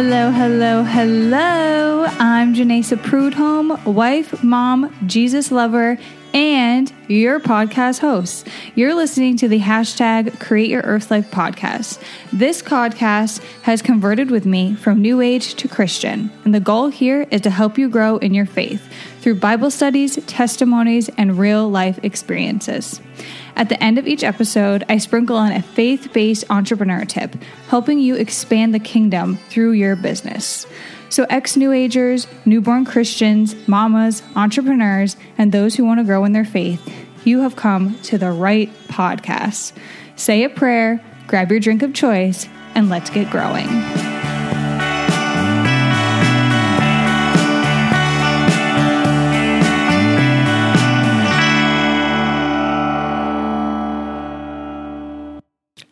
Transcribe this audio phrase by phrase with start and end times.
[0.00, 2.04] Hello, hello, hello.
[2.20, 5.98] I'm Janessa Prudhomme, wife, mom, Jesus lover,
[6.32, 8.46] and your podcast host.
[8.76, 12.00] You're listening to the hashtag Create Your Earth Life podcast.
[12.32, 17.26] This podcast has converted with me from New Age to Christian, and the goal here
[17.32, 18.88] is to help you grow in your faith
[19.20, 23.00] through Bible studies, testimonies, and real life experiences.
[23.58, 27.34] At the end of each episode, I sprinkle on a faith based entrepreneur tip,
[27.66, 30.64] helping you expand the kingdom through your business.
[31.10, 36.32] So, ex New Agers, newborn Christians, mamas, entrepreneurs, and those who want to grow in
[36.32, 36.88] their faith,
[37.24, 39.72] you have come to the right podcast.
[40.14, 43.68] Say a prayer, grab your drink of choice, and let's get growing.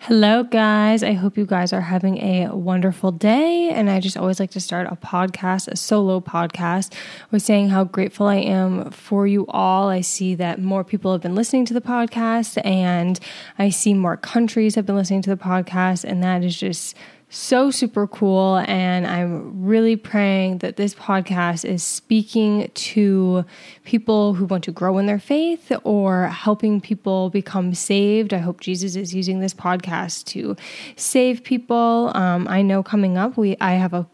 [0.06, 1.02] Hello, guys.
[1.02, 3.70] I hope you guys are having a wonderful day.
[3.70, 6.94] And I just always like to start a podcast, a solo podcast,
[7.32, 9.88] with saying how grateful I am for you all.
[9.88, 13.18] I see that more people have been listening to the podcast, and
[13.58, 16.94] I see more countries have been listening to the podcast, and that is just
[17.36, 18.56] so super cool.
[18.66, 23.44] And I'm really praying that this podcast is speaking to
[23.84, 28.32] people who want to grow in their faith or helping people become saved.
[28.32, 30.56] I hope Jesus is using this podcast to
[30.96, 32.10] save people.
[32.14, 34.06] Um, I know coming up, we I have a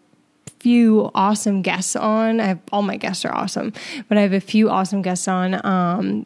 [0.58, 2.38] few awesome guests on.
[2.38, 3.72] I have all my guests are awesome,
[4.08, 5.64] but I have a few awesome guests on.
[5.66, 6.24] Um,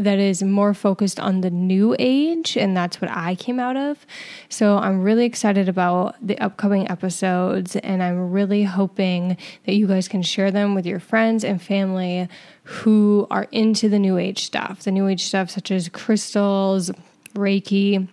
[0.00, 4.06] that is more focused on the new age, and that's what I came out of.
[4.48, 10.08] So I'm really excited about the upcoming episodes, and I'm really hoping that you guys
[10.08, 12.28] can share them with your friends and family
[12.64, 16.90] who are into the new age stuff, the new age stuff such as crystals,
[17.34, 18.08] Reiki,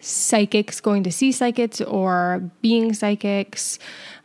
[0.00, 3.78] psychics, going to see psychics or being psychics,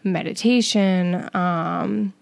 [0.04, 2.14] meditation, um,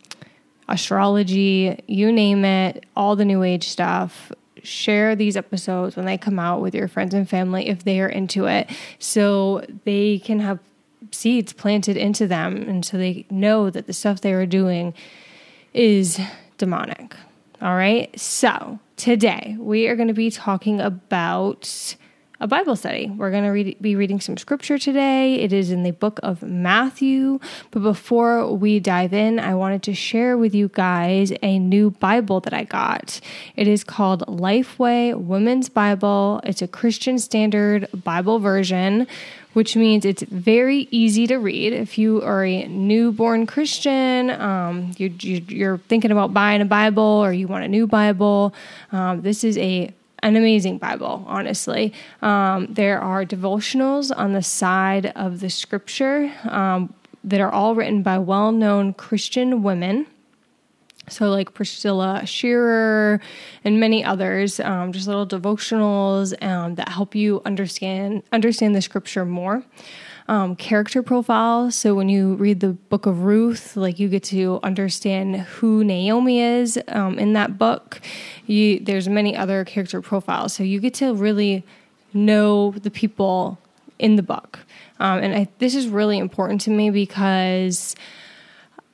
[0.67, 4.31] astrology, you name it, all the new age stuff
[4.67, 8.09] share these episodes when they come out with your friends and family if they are
[8.09, 8.69] into it
[8.99, 10.59] so they can have
[11.11, 14.93] seeds planted into them and so they know that the stuff they are doing
[15.73, 16.19] is
[16.57, 17.15] demonic.
[17.61, 18.17] All right.
[18.19, 21.95] So today we are going to be talking about
[22.39, 23.09] a Bible study.
[23.09, 25.35] We're going to read, be reading some scripture today.
[25.35, 27.39] It is in the book of Matthew.
[27.71, 32.39] But before we dive in, I wanted to share with you guys a new Bible
[32.41, 33.19] that I got.
[33.55, 36.41] It is called Lifeway Women's Bible.
[36.43, 39.07] It's a Christian Standard Bible version
[39.53, 41.73] which means it's very easy to read.
[41.73, 47.33] If you are a newborn Christian, um, you, are thinking about buying a Bible or
[47.33, 48.53] you want a new Bible,
[48.91, 49.91] um, this is a
[50.27, 51.93] an amazing Bible, honestly.
[52.21, 56.93] Um, there are devotionals on the side of the scripture um,
[57.23, 60.05] that are all written by well known Christian women.
[61.09, 63.21] So, like Priscilla Shirer
[63.63, 69.23] and many others, um, just little devotionals um, that help you understand understand the scripture
[69.23, 69.63] more
[70.27, 71.71] um, character profile.
[71.71, 76.41] So when you read the book of Ruth, like you get to understand who Naomi
[76.41, 78.01] is um, in that book.
[78.45, 81.63] You, there's many other character profiles, so you get to really
[82.13, 83.57] know the people
[83.99, 84.59] in the book.
[84.99, 87.95] Um, and I, this is really important to me because.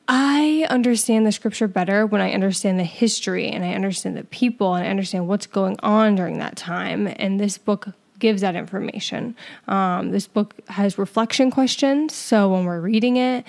[0.05, 4.75] I understand the scripture better when I understand the history and I understand the people
[4.75, 7.07] and I understand what's going on during that time.
[7.07, 7.87] And this book
[8.23, 9.35] gives that information.
[9.67, 13.45] Um, this book has reflection questions, so when we're reading it,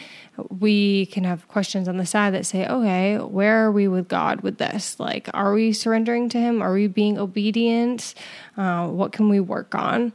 [0.50, 4.40] we can have questions on the side that say, okay, where are we with God
[4.40, 4.98] with this?
[4.98, 6.60] Like, are we surrendering to Him?
[6.60, 8.14] Are we being obedient?
[8.56, 10.12] Uh, what can we work on?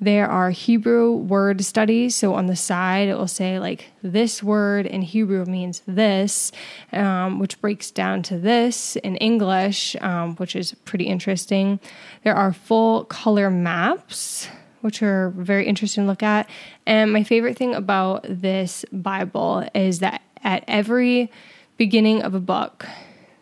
[0.00, 2.14] There are Hebrew word studies.
[2.16, 6.52] So on the side, it will say, like, this word in Hebrew means this,
[6.92, 11.80] um, which breaks down to this in English, um, which is pretty interesting.
[12.24, 14.48] There are full color maps
[14.82, 16.48] which are very interesting to look at.
[16.86, 21.30] And my favorite thing about this Bible is that at every
[21.78, 22.86] beginning of a book,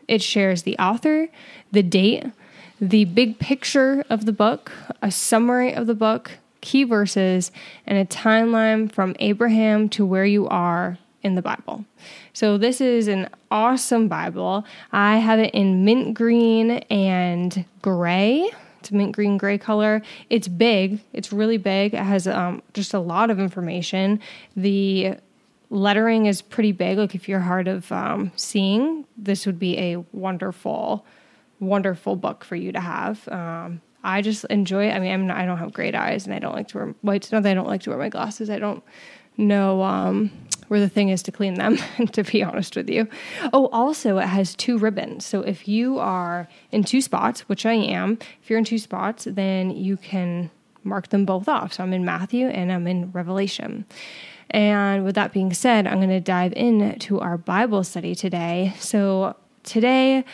[0.06, 1.28] it shares the author,
[1.72, 2.24] the date,
[2.80, 4.72] the big picture of the book,
[5.02, 7.50] a summary of the book, key verses,
[7.86, 11.84] and a timeline from Abraham to where you are in the Bible.
[12.32, 14.64] So, this is an awesome Bible.
[14.92, 18.50] I have it in mint green and gray.
[18.80, 20.02] It's mint green gray color.
[20.30, 21.00] It's big.
[21.12, 21.94] It's really big.
[21.94, 24.20] It has um, just a lot of information.
[24.56, 25.16] The
[25.68, 26.98] lettering is pretty big.
[26.98, 31.06] Like if you're hard of um, seeing, this would be a wonderful,
[31.60, 33.26] wonderful book for you to have.
[33.28, 34.92] Um, I just enjoy it.
[34.92, 36.94] I mean, I'm not, I don't have great eyes, and I don't like to wear.
[37.02, 38.48] Well, it's not that I don't like to wear my glasses.
[38.48, 38.82] I don't
[39.36, 40.30] know um,
[40.70, 41.76] where the thing is to clean them,
[42.12, 43.08] to be honest with you.
[43.52, 45.26] Oh, also, it has two ribbons.
[45.26, 49.26] So if you are in two spots, which I am, if you're in two spots,
[49.28, 50.48] then you can
[50.84, 51.72] mark them both off.
[51.72, 53.84] So I'm in Matthew and I'm in Revelation.
[54.50, 58.72] And with that being said, I'm going to dive into our Bible study today.
[58.78, 59.34] So
[59.64, 60.24] today,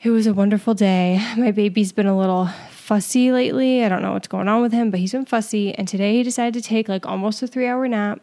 [0.00, 1.20] it was a wonderful day.
[1.36, 3.84] My baby's been a little fussy lately.
[3.84, 5.74] I don't know what's going on with him, but he's been fussy.
[5.74, 8.20] And today he decided to take like almost a three hour nap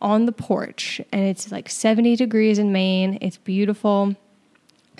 [0.00, 1.00] on the porch.
[1.12, 3.18] And it's like 70 degrees in Maine.
[3.20, 4.16] It's beautiful.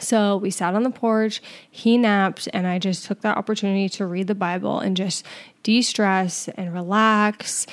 [0.01, 4.07] So we sat on the porch, he napped, and I just took that opportunity to
[4.07, 5.27] read the Bible and just
[5.63, 7.67] de stress and relax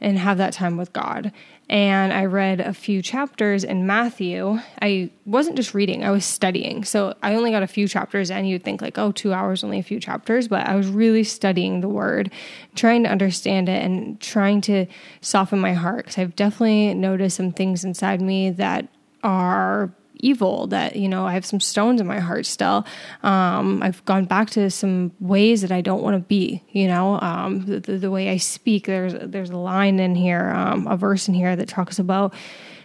[0.00, 1.32] and have that time with God.
[1.70, 4.58] And I read a few chapters in Matthew.
[4.82, 6.84] I wasn't just reading, I was studying.
[6.84, 9.78] So I only got a few chapters and You'd think, like, oh, two hours, only
[9.78, 10.46] a few chapters.
[10.46, 12.30] But I was really studying the word,
[12.74, 14.86] trying to understand it and trying to
[15.22, 16.04] soften my heart.
[16.04, 18.86] Because I've definitely noticed some things inside me that
[19.22, 19.90] are
[20.24, 22.86] evil that you know i have some stones in my heart still.
[23.22, 27.20] Um, i've gone back to some ways that i don't want to be you know?
[27.20, 31.28] Um, the, the, way i speak there's there's a line in here um, a verse
[31.28, 32.32] in here that talks about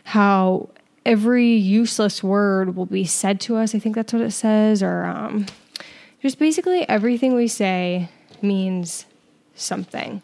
[0.04, 0.70] how
[1.06, 5.06] every useless word will be said to us i think that's what it says or
[5.06, 5.46] um,
[6.22, 8.10] just basically everything we say
[8.42, 9.06] means
[9.56, 10.22] something.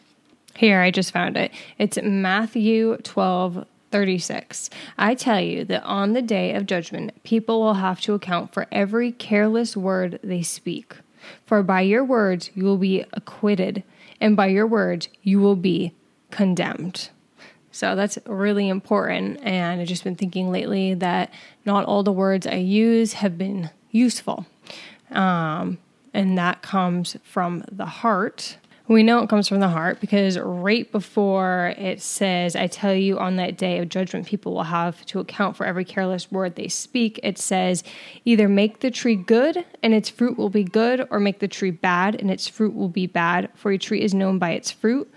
[0.56, 1.52] Here i just found it.
[1.78, 3.66] It's matthew 12
[3.96, 4.70] 36.
[4.98, 8.68] I tell you that on the day of judgment, people will have to account for
[8.70, 10.98] every careless word they speak.
[11.46, 13.84] For by your words you will be acquitted,
[14.20, 15.94] and by your words you will be
[16.30, 17.10] condemned.
[17.72, 19.40] So that's really important.
[19.44, 21.34] And I've just been thinking lately that
[21.64, 24.46] not all the words I use have been useful.
[25.12, 25.78] Um,
[26.14, 30.92] and that comes from the heart we know it comes from the heart because right
[30.92, 35.20] before it says, I tell you on that day of judgment, people will have to
[35.20, 37.20] account for every careless word they speak.
[37.24, 37.84] It says,
[38.26, 41.72] either make the tree good and its fruit will be good, or make the tree
[41.72, 45.12] bad and its fruit will be bad, for a tree is known by its fruit.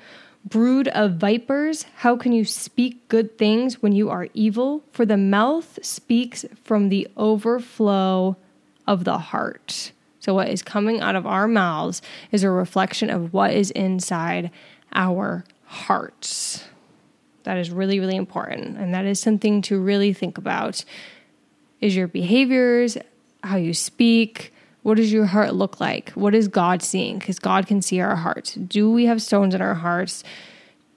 [0.47, 4.83] Brood of vipers, how can you speak good things when you are evil?
[4.93, 8.37] For the mouth speaks from the overflow
[8.87, 9.93] of the heart.
[10.29, 12.03] So, what is coming out of our mouths
[12.33, 14.51] is a reflection of what is inside
[14.93, 16.65] our hearts.
[17.45, 18.77] That is really, really important.
[18.77, 20.85] And that is something to really think about.
[21.81, 22.99] Is your behaviors,
[23.43, 24.53] how you speak,
[24.83, 26.11] what does your heart look like?
[26.11, 27.19] What is God seeing?
[27.19, 28.53] Because God can see our hearts.
[28.53, 30.25] Do we have stones in our hearts?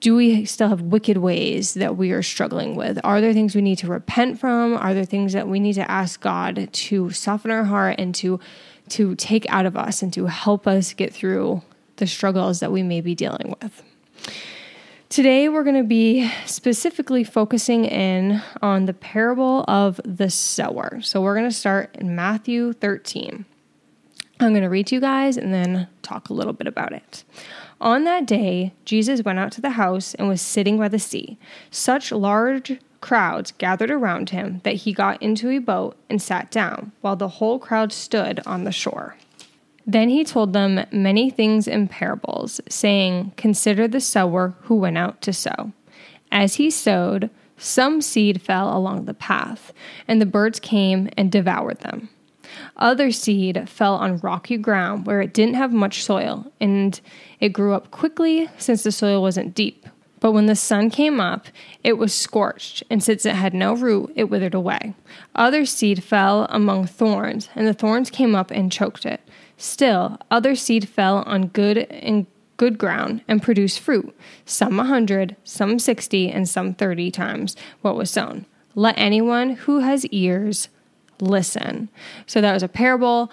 [0.02, 2.98] Do we still have wicked ways that we are struggling with?
[3.02, 4.76] Are there things we need to repent from?
[4.76, 8.38] Are there things that we need to ask God to soften our heart and to
[8.90, 11.62] to take out of us and to help us get through
[11.96, 13.82] the struggles that we may be dealing with.
[15.08, 21.00] Today, we're going to be specifically focusing in on the parable of the sower.
[21.02, 23.44] So, we're going to start in Matthew 13.
[24.40, 27.24] I'm going to read to you guys and then talk a little bit about it.
[27.82, 31.36] On that day, Jesus went out to the house and was sitting by the sea.
[31.68, 36.92] Such large crowds gathered around him that he got into a boat and sat down,
[37.00, 39.16] while the whole crowd stood on the shore.
[39.84, 45.20] Then he told them many things in parables, saying, Consider the sower who went out
[45.22, 45.72] to sow.
[46.30, 49.72] As he sowed, some seed fell along the path,
[50.06, 52.10] and the birds came and devoured them.
[52.76, 57.00] Other seed fell on rocky ground where it didn't have much soil, and
[57.42, 59.84] it grew up quickly since the soil wasn't deep.
[60.20, 61.48] But when the sun came up,
[61.82, 64.94] it was scorched, and since it had no root, it withered away.
[65.34, 69.20] Other seed fell among thorns, and the thorns came up and choked it.
[69.56, 72.26] Still, other seed fell on good and
[72.58, 77.96] good ground and produced fruit, some a hundred, some sixty, and some thirty times what
[77.96, 78.46] was sown.
[78.76, 80.68] Let anyone who has ears
[81.18, 81.88] listen.
[82.26, 83.32] So that was a parable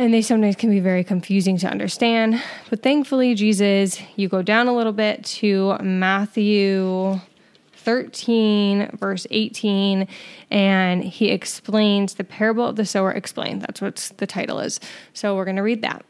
[0.00, 2.42] and they sometimes can be very confusing to understand.
[2.70, 7.20] But thankfully, Jesus, you go down a little bit to Matthew
[7.74, 10.08] 13, verse 18,
[10.50, 13.60] and he explains the parable of the sower explained.
[13.60, 14.80] That's what the title is.
[15.12, 16.02] So we're going to read that.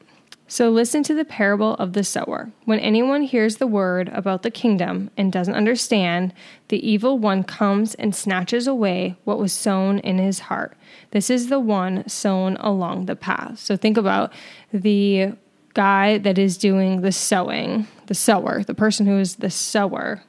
[0.51, 2.51] So listen to the parable of the sower.
[2.65, 6.35] When anyone hears the word about the kingdom and doesn't understand,
[6.67, 10.77] the evil one comes and snatches away what was sown in his heart.
[11.13, 13.61] This is the one sown along the path.
[13.61, 14.33] So think about
[14.73, 15.35] the
[15.75, 20.25] guy that is doing the sowing, the sower, the person who is the sower.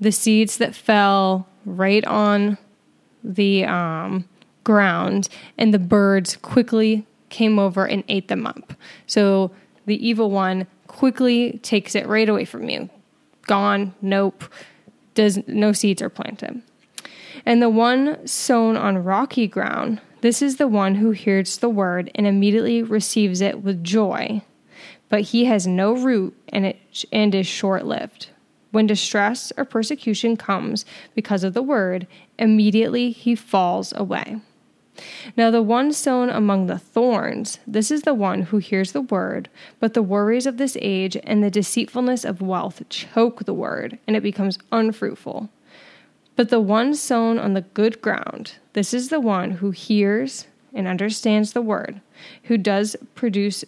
[0.00, 2.58] The seeds that fell right on
[3.24, 4.28] the um,
[4.62, 8.74] ground, and the birds quickly came over and ate them up.
[9.08, 9.50] So
[9.86, 12.88] the evil one quickly takes it right away from you.
[13.48, 14.44] Gone, nope.
[15.14, 16.62] Does no seeds are planted.
[17.44, 22.10] And the one sown on rocky ground, this is the one who hears the word
[22.14, 24.42] and immediately receives it with joy.
[25.08, 28.28] But he has no root and, it, and is short lived.
[28.70, 32.06] When distress or persecution comes because of the word,
[32.38, 34.40] immediately he falls away.
[35.36, 39.48] Now, the one sown among the thorns, this is the one who hears the word,
[39.80, 44.16] but the worries of this age and the deceitfulness of wealth choke the word, and
[44.16, 45.48] it becomes unfruitful.
[46.34, 50.88] But the one sown on the good ground, this is the one who hears and
[50.88, 52.00] understands the word,
[52.44, 53.64] who does produce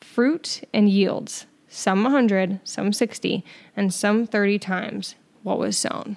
[0.00, 3.44] fruit and yields, some a hundred, some sixty,
[3.76, 6.16] and some thirty times what was sown.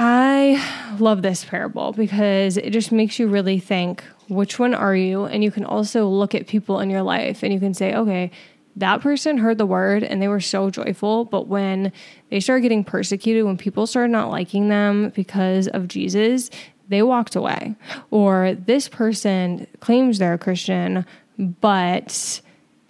[0.00, 5.24] I love this parable because it just makes you really think which one are you?
[5.24, 8.30] And you can also look at people in your life and you can say, okay,
[8.76, 11.24] that person heard the word and they were so joyful.
[11.24, 11.92] But when
[12.30, 16.48] they started getting persecuted, when people started not liking them because of Jesus,
[16.86, 17.74] they walked away.
[18.12, 21.04] Or this person claims they're a Christian,
[21.38, 22.40] but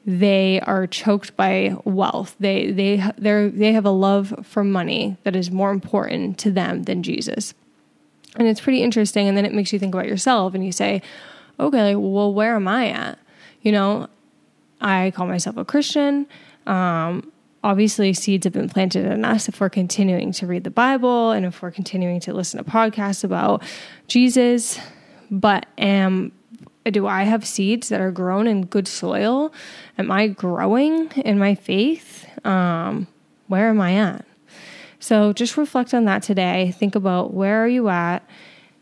[0.08, 2.34] they are choked by wealth.
[2.40, 6.84] They they they they have a love for money that is more important to them
[6.84, 7.52] than Jesus.
[8.36, 11.02] And it's pretty interesting and then it makes you think about yourself and you say,
[11.60, 13.18] "Okay, well where am I at?"
[13.60, 14.08] You know,
[14.80, 16.26] I call myself a Christian.
[16.66, 17.30] Um,
[17.62, 21.44] obviously seeds have been planted in us if we're continuing to read the Bible and
[21.44, 23.62] if we're continuing to listen to podcasts about
[24.06, 24.78] Jesus,
[25.30, 26.32] but am
[26.90, 29.52] do I have seeds that are grown in good soil?
[29.98, 32.26] Am I growing in my faith?
[32.46, 33.06] Um,
[33.46, 34.24] where am I at?
[35.00, 36.74] So just reflect on that today.
[36.76, 38.28] Think about where are you at?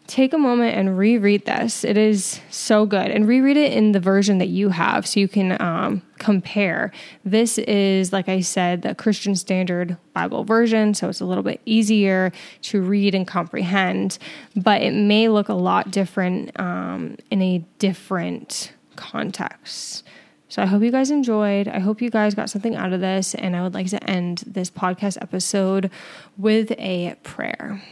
[0.06, 1.84] Take a moment and reread this.
[1.84, 3.10] It is so good.
[3.10, 6.92] And reread it in the version that you have so you can um, compare.
[7.24, 11.60] This is, like I said, the Christian Standard Bible version, so it's a little bit
[11.66, 12.32] easier
[12.62, 14.18] to read and comprehend,
[14.54, 20.04] but it may look a lot different um, in a different context.
[20.48, 21.68] So I hope you guys enjoyed.
[21.68, 23.34] I hope you guys got something out of this.
[23.34, 25.90] And I would like to end this podcast episode
[26.38, 27.82] with a prayer.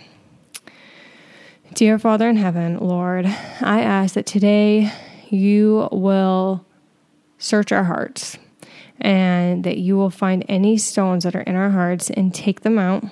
[1.75, 4.93] Dear Father in heaven, Lord, I ask that today
[5.29, 6.65] you will
[7.39, 8.39] search our hearts
[9.01, 12.79] and that you will find any stones that are in our hearts and take them
[12.79, 13.03] out.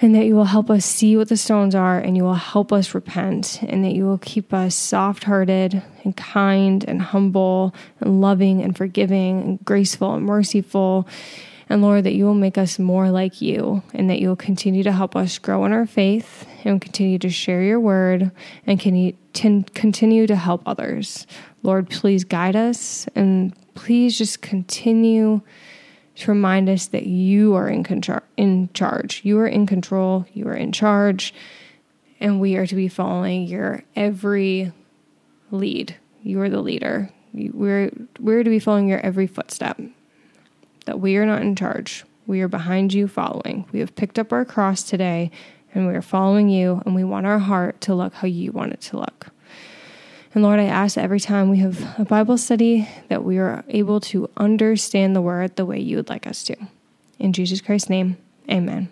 [0.00, 2.72] And that you will help us see what the stones are and you will help
[2.72, 3.62] us repent.
[3.62, 8.74] And that you will keep us soft hearted and kind and humble and loving and
[8.74, 11.06] forgiving and graceful and merciful
[11.70, 14.82] and Lord, that you will make us more like you and that you will continue
[14.82, 18.32] to help us grow in our faith and continue to share your word
[18.66, 21.28] and continue to help others.
[21.62, 25.42] Lord, please guide us and please just continue
[26.16, 29.20] to remind us that you are in, control, in charge.
[29.22, 30.26] You are in control.
[30.32, 31.32] You are in charge.
[32.18, 34.72] And we are to be following your every
[35.52, 35.94] lead.
[36.24, 37.10] You are the leader.
[37.32, 39.78] We're, we're to be following your every footstep
[40.84, 42.04] that we are not in charge.
[42.26, 43.66] We are behind you following.
[43.72, 45.30] We have picked up our cross today
[45.74, 48.72] and we are following you, and we want our heart to look how you want
[48.72, 49.28] it to look.
[50.34, 54.00] And Lord, I ask every time we have a Bible study that we are able
[54.00, 56.56] to understand the word the way you would like us to.
[57.18, 58.16] In Jesus Christ's name,
[58.48, 58.88] amen.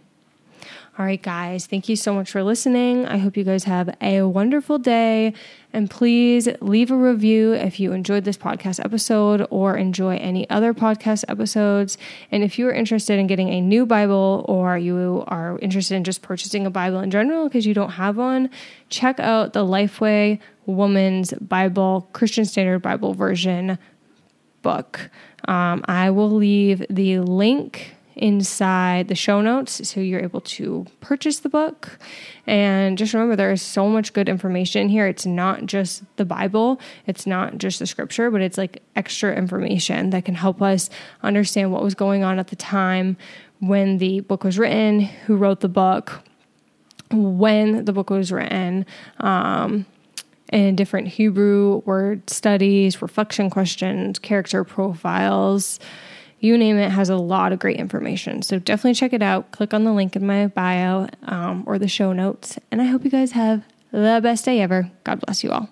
[0.99, 3.07] All right, guys, thank you so much for listening.
[3.07, 5.33] I hope you guys have a wonderful day.
[5.73, 10.75] And please leave a review if you enjoyed this podcast episode or enjoy any other
[10.75, 11.99] podcast episodes.
[12.33, 16.03] And if you are interested in getting a new Bible or you are interested in
[16.03, 18.51] just purchasing a Bible in general because you don't have one,
[18.89, 23.79] check out the Lifeway Woman's Bible, Christian Standard Bible version
[24.63, 25.11] book.
[25.47, 31.41] Um, I will leave the link inside the show notes so you're able to purchase
[31.41, 31.99] the book.
[32.47, 35.07] And just remember, there is so much good information here.
[35.07, 40.11] It's not just the Bible, it's not just the scripture, but it's like extra information
[40.11, 40.91] that can help us
[41.23, 43.17] understand what was going on at the time
[43.61, 46.21] when the book was written, who wrote the book,
[47.11, 48.85] when the book was written.
[49.21, 49.87] Um,
[50.51, 55.79] and different Hebrew word studies, reflection questions, character profiles,
[56.41, 58.43] you name it, has a lot of great information.
[58.43, 59.51] So definitely check it out.
[59.51, 62.59] Click on the link in my bio um, or the show notes.
[62.71, 64.91] And I hope you guys have the best day ever.
[65.05, 65.69] God bless you all.